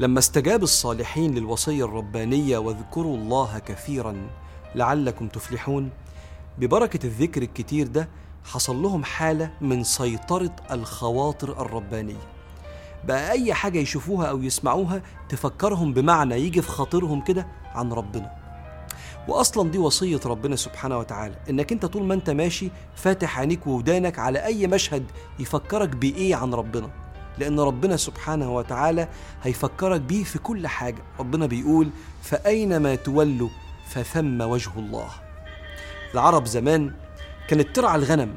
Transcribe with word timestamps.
لما 0.00 0.18
استجاب 0.18 0.62
الصالحين 0.62 1.34
للوصية 1.34 1.84
الربانية 1.84 2.58
واذكروا 2.58 3.16
الله 3.16 3.58
كثيرا 3.58 4.28
لعلكم 4.74 5.28
تفلحون. 5.28 5.90
ببركة 6.58 7.06
الذكر 7.06 7.42
الكتير 7.42 7.86
ده 7.86 8.08
حصل 8.44 8.82
لهم 8.82 9.04
حالة 9.04 9.50
من 9.60 9.84
سيطرة 9.84 10.56
الخواطر 10.70 11.62
الربانية. 11.62 12.28
بقى 13.04 13.30
أي 13.30 13.54
حاجة 13.54 13.78
يشوفوها 13.78 14.26
أو 14.26 14.42
يسمعوها 14.42 15.02
تفكرهم 15.28 15.92
بمعنى 15.94 16.34
يجي 16.34 16.62
في 16.62 16.68
خاطرهم 16.68 17.20
كده 17.20 17.46
عن 17.74 17.92
ربنا. 17.92 18.30
واصلا 19.28 19.70
دي 19.70 19.78
وصية 19.78 20.20
ربنا 20.26 20.56
سبحانه 20.56 20.98
وتعالى 20.98 21.34
إنك 21.50 21.72
أنت 21.72 21.86
طول 21.86 22.02
ما 22.02 22.14
أنت 22.14 22.30
ماشي 22.30 22.70
فاتح 22.94 23.38
عينيك 23.38 23.66
وودانك 23.66 24.18
على 24.18 24.44
أي 24.44 24.66
مشهد 24.66 25.04
يفكرك 25.38 25.88
بإيه 25.88 26.34
عن 26.36 26.54
ربنا. 26.54 26.90
لأن 27.40 27.60
ربنا 27.60 27.96
سبحانه 27.96 28.54
وتعالى 28.54 29.08
هيفكرك 29.42 30.00
بيه 30.00 30.24
في 30.24 30.38
كل 30.38 30.66
حاجة. 30.66 31.02
ربنا 31.20 31.46
بيقول 31.46 31.90
فأينما 32.22 32.94
تولوا 32.94 33.48
فثم 33.88 34.40
وجه 34.40 34.70
الله. 34.76 35.08
العرب 36.14 36.46
زمان 36.46 36.92
كانت 37.48 37.76
ترعى 37.76 37.96
الغنم 37.96 38.36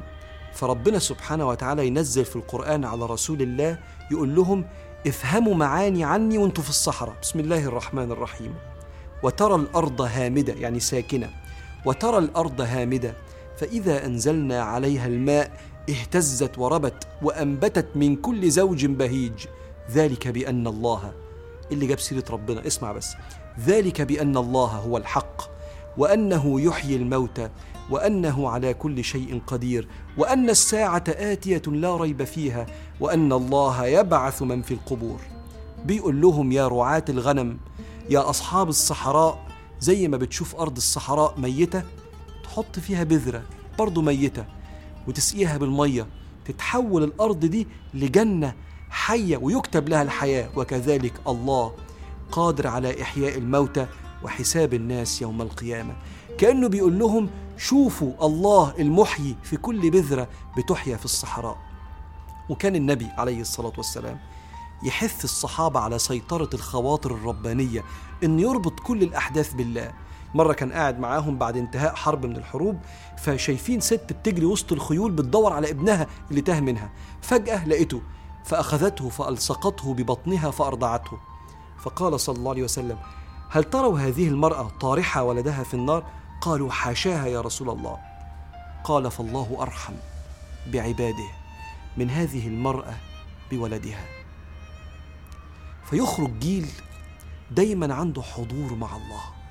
فربنا 0.54 0.98
سبحانه 0.98 1.48
وتعالى 1.48 1.86
ينزل 1.86 2.24
في 2.24 2.36
القرآن 2.36 2.84
على 2.84 3.06
رسول 3.06 3.42
الله 3.42 3.78
يقول 4.10 4.34
لهم 4.34 4.64
افهموا 5.06 5.54
معاني 5.54 6.04
عني 6.04 6.38
وأنتم 6.38 6.62
في 6.62 6.70
الصحراء. 6.70 7.14
بسم 7.22 7.40
الله 7.40 7.64
الرحمن 7.64 8.10
الرحيم. 8.10 8.54
وترى 9.22 9.54
الأرض 9.54 10.00
هامدة 10.00 10.52
يعني 10.52 10.80
ساكنة. 10.80 11.30
وترى 11.84 12.18
الأرض 12.18 12.60
هامدة 12.60 13.14
فإذا 13.58 14.06
أنزلنا 14.06 14.62
عليها 14.62 15.06
الماء 15.06 15.50
اهتزت 15.90 16.58
وربت 16.58 17.06
وأنبتت 17.22 17.86
من 17.94 18.16
كل 18.16 18.50
زوج 18.50 18.86
بهيج. 18.86 19.46
ذلك 19.90 20.28
بأن 20.28 20.66
الله 20.66 21.12
اللي 21.72 21.86
جاب 21.86 21.98
سيرة 21.98 22.24
ربنا 22.30 22.66
اسمع 22.66 22.92
بس. 22.92 23.14
ذلك 23.60 24.02
بأن 24.02 24.36
الله 24.36 24.66
هو 24.66 24.96
الحق 24.96 25.42
وأنه 25.98 26.60
يحيي 26.60 26.96
الموتى 26.96 27.48
وأنه 27.90 28.48
على 28.48 28.74
كل 28.74 29.04
شيء 29.04 29.42
قدير 29.46 29.88
وأن 30.18 30.50
الساعة 30.50 31.04
آتية 31.08 31.62
لا 31.66 31.96
ريب 31.96 32.24
فيها 32.24 32.66
وأن 33.00 33.32
الله 33.32 33.86
يبعث 33.86 34.42
من 34.42 34.62
في 34.62 34.74
القبور. 34.74 35.20
بيقول 35.84 36.20
لهم 36.20 36.52
يا 36.52 36.68
رعاة 36.68 37.04
الغنم 37.08 37.58
يا 38.10 38.30
أصحاب 38.30 38.68
الصحراء 38.68 39.46
زي 39.80 40.08
ما 40.08 40.16
بتشوف 40.16 40.56
أرض 40.56 40.76
الصحراء 40.76 41.34
ميتة 41.40 41.82
تحط 42.44 42.78
فيها 42.78 43.04
بذرة 43.04 43.42
برضو 43.78 44.02
ميتة. 44.02 44.44
وتسقيها 45.08 45.56
بالمية. 45.56 46.06
تتحول 46.44 47.04
الأرض 47.04 47.40
دي 47.40 47.68
لجنة 47.94 48.54
حية 48.90 49.36
ويكتب 49.36 49.88
لها 49.88 50.02
الحياة. 50.02 50.48
وكذلك 50.56 51.20
الله 51.28 51.72
قادر 52.32 52.66
على 52.66 53.02
إحياء 53.02 53.38
الموتى 53.38 53.86
وحساب 54.22 54.74
الناس 54.74 55.22
يوم 55.22 55.42
القيامة. 55.42 55.96
كأنه 56.38 56.68
بيقول 56.68 56.98
لهم 56.98 57.30
شوفوا 57.56 58.26
الله 58.26 58.74
المحيي 58.78 59.36
في 59.42 59.56
كل 59.56 59.90
بذرة 59.90 60.28
بتحيا 60.56 60.96
في 60.96 61.04
الصحراء. 61.04 61.58
وكان 62.48 62.76
النبي 62.76 63.06
عليه 63.06 63.40
الصلاة 63.40 63.72
والسلام 63.76 64.18
يحث 64.82 65.24
الصحابة 65.24 65.80
على 65.80 65.98
سيطرة 65.98 66.50
الخواطر 66.54 67.14
الربانية 67.14 67.84
إن 68.24 68.40
يربط 68.40 68.80
كل 68.80 69.02
الأحداث 69.02 69.54
بالله. 69.54 69.92
مرة 70.34 70.52
كان 70.52 70.72
قاعد 70.72 70.98
معاهم 70.98 71.38
بعد 71.38 71.56
انتهاء 71.56 71.94
حرب 71.94 72.26
من 72.26 72.36
الحروب 72.36 72.78
فشايفين 73.18 73.80
ست 73.80 74.12
بتجري 74.12 74.46
وسط 74.46 74.72
الخيول 74.72 75.12
بتدور 75.12 75.52
على 75.52 75.70
ابنها 75.70 76.06
اللي 76.30 76.40
تاه 76.40 76.60
منها. 76.60 76.90
فجأة 77.22 77.68
لقيته 77.68 78.02
فأخذته 78.44 79.08
فألصقته 79.08 79.94
ببطنها 79.94 80.50
فأرضعته. 80.50 81.18
فقال 81.78 82.20
صلى 82.20 82.36
الله 82.36 82.50
عليه 82.50 82.62
وسلم 82.62 82.98
هل 83.50 83.64
تروا 83.64 83.98
هذه 83.98 84.28
المرأة 84.28 84.68
طارحة 84.80 85.22
ولدها 85.22 85.62
في 85.62 85.74
النار؟ 85.74 86.04
قالوا 86.40 86.70
حاشاها 86.70 87.26
يا 87.26 87.40
رسول 87.40 87.70
الله. 87.70 87.98
قال 88.84 89.10
فالله 89.10 89.56
أرحم 89.60 89.94
بعباده 90.66 91.28
من 91.96 92.10
هذه 92.10 92.48
المرأة 92.48 92.94
بولدها. 93.50 94.04
فيخرج 95.84 96.38
جيل 96.38 96.68
دايما 97.50 97.94
عنده 97.94 98.22
حضور 98.22 98.74
مع 98.74 98.96
الله. 98.96 99.43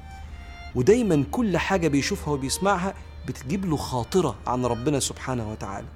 ودايما 0.75 1.23
كل 1.31 1.57
حاجة 1.57 1.87
بيشوفها 1.87 2.33
وبيسمعها 2.33 2.93
بتجيب 3.27 3.65
له 3.65 3.77
خاطرة 3.77 4.35
عن 4.47 4.65
ربنا 4.65 4.99
سبحانه 4.99 5.51
وتعالى. 5.51 5.87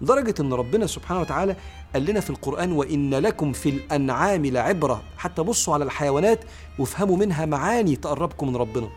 لدرجة 0.00 0.34
أن 0.40 0.52
ربنا 0.52 0.86
سبحانه 0.86 1.20
وتعالى 1.20 1.56
قال 1.94 2.04
لنا 2.04 2.20
في 2.20 2.30
القرآن 2.30 2.72
وإن 2.72 3.14
لكم 3.14 3.52
في 3.52 3.68
الأنعام 3.68 4.46
لعبرة 4.46 5.02
حتى 5.16 5.42
بصوا 5.42 5.74
على 5.74 5.84
الحيوانات 5.84 6.40
وافهموا 6.78 7.16
منها 7.16 7.46
معاني 7.46 7.96
تقربكم 7.96 8.48
من 8.48 8.56
ربنا. 8.56 8.88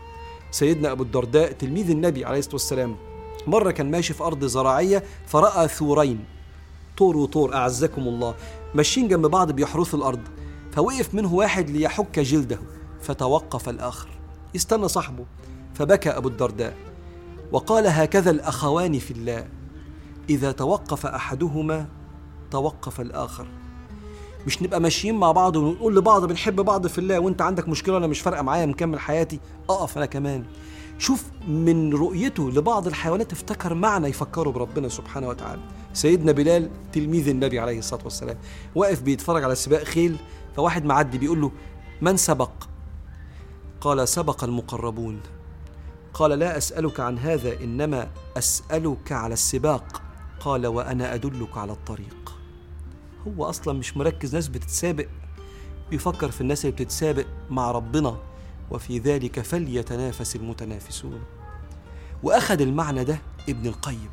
سيدنا 0.50 0.92
أبو 0.92 1.02
الدرداء 1.02 1.52
تلميذ 1.52 1.90
النبي 1.90 2.24
عليه 2.24 2.38
الصلاة 2.38 2.54
والسلام 2.54 2.96
مرة 3.46 3.70
كان 3.70 3.90
ماشي 3.90 4.14
في 4.14 4.24
أرض 4.24 4.44
زراعية 4.44 5.02
فرأى 5.26 5.68
ثورين. 5.68 6.24
طور 6.96 7.16
وطور 7.16 7.54
أعزكم 7.54 8.02
الله. 8.02 8.34
ماشيين 8.74 9.08
جنب 9.08 9.26
بعض 9.26 9.52
بيحرثوا 9.52 9.98
الأرض 9.98 10.20
فوقف 10.72 11.14
منه 11.14 11.34
واحد 11.34 11.70
ليحك 11.70 12.18
جلده 12.18 12.58
فتوقف 13.02 13.68
الآخر. 13.68 14.15
استنى 14.56 14.88
صاحبه 14.88 15.24
فبكى 15.74 16.10
أبو 16.10 16.28
الدرداء 16.28 16.74
وقال 17.52 17.86
هكذا 17.86 18.30
الأخوان 18.30 18.98
في 18.98 19.10
الله 19.10 19.48
إذا 20.30 20.52
توقف 20.52 21.06
أحدهما 21.06 21.86
توقف 22.50 23.00
الآخر. 23.00 23.46
مش 24.46 24.62
نبقى 24.62 24.80
ماشيين 24.80 25.14
مع 25.14 25.32
بعض 25.32 25.56
ونقول 25.56 25.96
لبعض 25.96 26.24
بنحب 26.24 26.56
بعض 26.60 26.86
في 26.86 26.98
الله 26.98 27.18
وانت 27.18 27.42
عندك 27.42 27.68
مشكلة 27.68 27.96
أنا 27.96 28.06
مش 28.06 28.20
فارقة 28.20 28.42
معايا 28.42 28.66
مكمل 28.66 29.00
حياتي؟ 29.00 29.40
أقف 29.70 29.96
أنا 29.96 30.06
كمان. 30.06 30.44
شوف 30.98 31.24
من 31.48 31.94
رؤيته 31.94 32.50
لبعض 32.50 32.86
الحيوانات 32.86 33.32
افتكر 33.32 33.74
معنى 33.74 34.08
يفكروا 34.08 34.52
بربنا 34.52 34.88
سبحانه 34.88 35.28
وتعالى. 35.28 35.62
سيدنا 35.92 36.32
بلال 36.32 36.70
تلميذ 36.92 37.28
النبي 37.28 37.58
عليه 37.58 37.78
الصلاة 37.78 38.04
والسلام 38.04 38.36
واقف 38.74 39.02
بيتفرج 39.02 39.44
على 39.44 39.54
سباق 39.54 39.82
خيل 39.82 40.16
فواحد 40.56 40.84
معدي 40.84 41.18
بيقول 41.18 41.40
له 41.40 41.52
من 42.00 42.16
سبق؟ 42.16 42.50
قال 43.86 44.08
سبق 44.08 44.44
المقربون. 44.44 45.20
قال 46.14 46.30
لا 46.30 46.56
أسألك 46.56 47.00
عن 47.00 47.18
هذا 47.18 47.60
إنما 47.60 48.08
أسألك 48.36 49.12
على 49.12 49.34
السباق. 49.34 50.02
قال 50.40 50.66
وأنا 50.66 51.14
أدلك 51.14 51.58
على 51.58 51.72
الطريق. 51.72 52.38
هو 53.26 53.44
أصلا 53.44 53.78
مش 53.78 53.96
مركز 53.96 54.34
ناس 54.34 54.48
بتتسابق. 54.48 55.06
بيفكر 55.90 56.30
في 56.30 56.40
الناس 56.40 56.64
اللي 56.64 56.76
بتتسابق 56.76 57.26
مع 57.50 57.70
ربنا 57.70 58.16
وفي 58.70 58.98
ذلك 58.98 59.40
فليتنافس 59.40 60.36
المتنافسون. 60.36 61.20
وأخذ 62.22 62.60
المعنى 62.60 63.04
ده 63.04 63.18
ابن 63.48 63.66
القيم. 63.66 64.10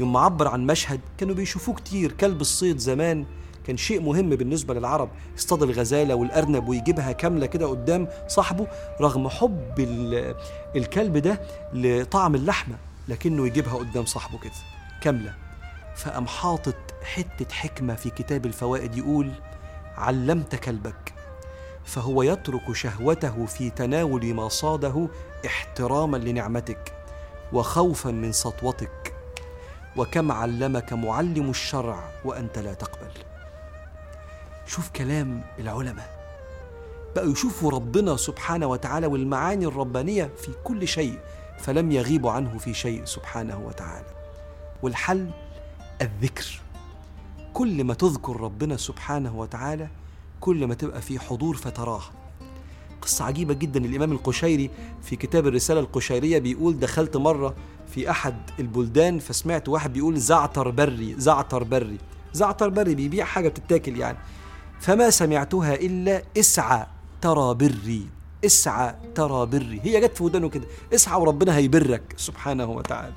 يوم 0.00 0.16
عبر 0.16 0.48
عن 0.48 0.66
مشهد 0.66 1.00
كانوا 1.18 1.34
بيشوفوه 1.34 1.74
كتير 1.74 2.12
كلب 2.12 2.40
الصيد 2.40 2.78
زمان 2.78 3.26
كان 3.66 3.76
شيء 3.76 4.00
مهم 4.00 4.30
بالنسبة 4.30 4.74
للعرب. 4.74 5.08
يصطاد 5.36 5.62
الغزالة 5.62 6.14
والأرنب 6.14 6.68
ويجيبها 6.68 7.12
كاملة 7.12 7.46
كده 7.46 7.66
قدام 7.66 8.08
صاحبه 8.28 8.66
رغم 9.00 9.28
حب 9.28 9.74
الكلب 10.76 11.18
ده 11.18 11.40
لطعم 11.72 12.34
اللحمة 12.34 12.76
لكنه 13.08 13.46
يجيبها 13.46 13.74
قدام 13.74 14.04
صاحبه 14.04 14.38
كده 14.38 14.52
كاملة. 15.00 15.34
فقام 15.96 16.26
حاطط 16.26 16.74
حتة 17.02 17.54
حكمة 17.54 17.94
في 17.94 18.10
كتاب 18.10 18.46
الفوائد 18.46 18.96
يقول 18.96 19.30
علمت 19.96 20.54
كلبك. 20.54 21.12
فهو 21.84 22.22
يترك 22.22 22.72
شهوته 22.72 23.46
في 23.46 23.70
تناول 23.70 24.34
ما 24.34 24.48
صاده 24.48 25.08
احتراما 25.46 26.16
لنعمتك 26.16 26.92
وخوفا 27.52 28.10
من 28.10 28.32
سطوتك. 28.32 29.14
وكم 29.96 30.32
علمك 30.32 30.92
معلم 30.92 31.50
الشرع 31.50 32.10
وأنت 32.24 32.58
لا 32.58 32.74
تقبل. 32.74 33.10
شوف 34.66 34.90
كلام 34.90 35.42
العلماء. 35.58 36.24
بقوا 37.16 37.32
يشوفوا 37.32 37.70
ربنا 37.70 38.16
سبحانه 38.16 38.66
وتعالى 38.66 39.06
والمعاني 39.06 39.66
الربانية 39.66 40.30
في 40.42 40.52
كل 40.64 40.88
شيء 40.88 41.18
فلم 41.58 41.92
يغيبوا 41.92 42.30
عنه 42.30 42.58
في 42.58 42.74
شيء 42.74 43.04
سبحانه 43.04 43.60
وتعالى. 43.66 44.06
والحل 44.82 45.30
الذكر. 46.02 46.60
كل 47.54 47.84
ما 47.84 47.94
تذكر 47.94 48.40
ربنا 48.40 48.76
سبحانه 48.76 49.36
وتعالى 49.38 49.88
كل 50.40 50.66
ما 50.66 50.74
تبقى 50.74 51.02
في 51.02 51.18
حضور 51.18 51.56
فتراه. 51.56 52.02
قصة 53.02 53.24
عجيبة 53.24 53.54
جدا. 53.54 53.84
الإمام 53.84 54.12
القشيري 54.12 54.70
في 55.02 55.16
كتاب 55.16 55.46
الرسالة 55.46 55.80
القشيرية 55.80 56.38
بيقول 56.38 56.78
دخلت 56.78 57.16
مرة 57.16 57.54
في 57.88 58.10
أحد 58.10 58.34
البلدان 58.60 59.18
فسمعت 59.18 59.68
واحد 59.68 59.92
بيقول 59.92 60.16
زعتر 60.16 60.70
بري 60.70 61.14
زعتر 61.18 61.64
بري. 61.64 61.98
زعتر 62.32 62.68
بري 62.68 62.94
بيبيع 62.94 63.24
حاجة 63.24 63.48
بتتاكل 63.48 63.96
يعني. 63.98 64.18
فما 64.84 65.10
سمعتها 65.10 65.74
إلا 65.74 66.22
إسعى 66.38 66.86
ترى 67.20 67.54
بري 67.54 68.08
إسعى 68.44 68.94
ترى 69.14 69.46
بري. 69.46 69.80
هي 69.82 70.00
جت 70.00 70.16
في 70.16 70.24
ودانه 70.24 70.48
كده 70.48 70.66
إسعى 70.94 71.20
وربنا 71.20 71.56
هيبرك 71.56 72.14
سبحانه 72.16 72.64
وتعالى. 72.70 73.14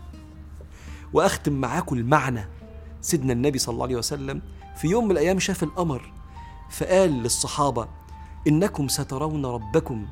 وأختم 1.14 1.54
معاكم 1.54 1.96
المعنى. 1.96 2.48
سيدنا 3.02 3.34
النبي 3.34 3.60
صلى 3.60 3.74
الله 3.74 3.86
عليه 3.86 3.96
وسلم 3.96 4.42
في 4.78 4.88
يوم 4.88 5.06
من 5.06 5.12
الأيام 5.12 5.40
شاف 5.40 5.64
القمر 5.64 6.12
فقال 6.70 7.24
للصحابة 7.24 7.88
إنكم 8.48 8.88
سترون 8.88 9.46
ربكم 9.46 10.06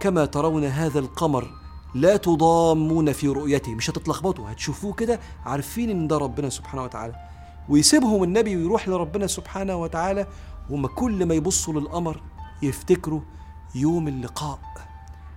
كما 0.00 0.24
ترون 0.24 0.64
هذا 0.64 0.98
القمر 0.98 1.50
لا 1.94 2.16
تضامون 2.16 3.12
في 3.12 3.28
رؤيته. 3.28 3.74
مش 3.74 3.90
هتتلخبطوا 3.90 4.50
هتشوفوه 4.50 4.92
كده 4.92 5.20
عارفين 5.44 5.90
إن 5.90 6.08
ده 6.08 6.18
ربنا 6.18 6.48
سبحانه 6.48 6.84
وتعالى. 6.84 7.14
ويسيبهم 7.68 8.22
النبي 8.22 8.56
ويروح 8.56 8.88
لربنا 8.88 9.26
سبحانه 9.26 9.76
وتعالى 9.76 10.26
وما 10.70 10.88
كل 10.88 11.26
ما 11.26 11.34
يبصوا 11.34 11.80
للقمر 11.80 12.22
يفتكروا 12.62 13.20
يوم 13.74 14.08
اللقاء 14.08 14.58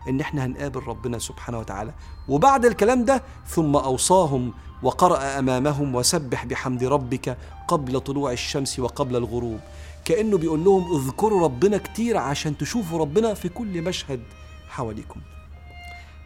إن 0.09 0.19
إحنا 0.19 0.45
هنقابل 0.45 0.83
ربنا 0.87 1.19
سبحانه 1.19 1.59
وتعالى. 1.59 1.93
وبعد 2.27 2.65
الكلام 2.65 3.05
ده 3.05 3.23
ثم 3.47 3.75
أوصاهم 3.75 4.53
وقرأ 4.83 5.39
أمامهم 5.39 5.95
وسبح 5.95 6.45
بحمد 6.45 6.83
ربك 6.83 7.37
قبل 7.67 7.99
طلوع 7.99 8.31
الشمس 8.31 8.79
وقبل 8.79 9.15
الغروب. 9.15 9.59
كأنه 10.05 10.37
بيقول 10.37 10.63
لهم 10.63 10.95
اذكروا 10.95 11.43
ربنا 11.43 11.77
كتير 11.77 12.17
عشان 12.17 12.57
تشوفوا 12.57 12.99
ربنا 12.99 13.33
في 13.33 13.49
كل 13.49 13.81
مشهد 13.81 14.23
حواليكم. 14.69 15.21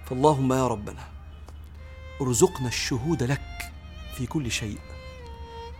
فاللهم 0.05 0.53
يا 0.53 0.67
ربنا 0.67 1.03
ارزقنا 2.21 2.67
الشهود 2.67 3.23
لك 3.23 3.71
في 4.15 4.25
كل 4.25 4.51
شيء 4.51 4.77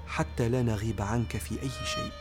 حتى 0.07 0.49
لا 0.49 0.61
نغيب 0.61 1.01
عنك 1.01 1.37
في 1.37 1.61
أي 1.61 1.69
شيء. 1.69 2.11